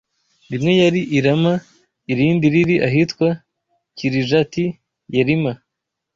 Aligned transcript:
Rimwe 0.51 0.69
ryari 0.75 1.01
i 1.17 1.19
Rama 1.25 1.53
irindi 2.11 2.45
riri 2.53 2.75
ahitwa 2.87 3.27
Kirijati-Yerima. 3.97 5.51